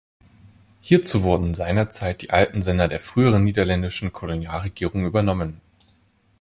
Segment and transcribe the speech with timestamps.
[0.81, 5.61] Hierzu wurden seinerzeit die alten Sender der früheren niederländischen Kolonialregierung übernommen.